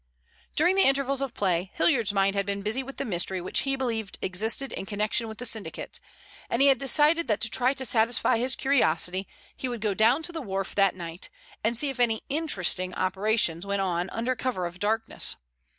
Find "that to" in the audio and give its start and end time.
7.27-7.51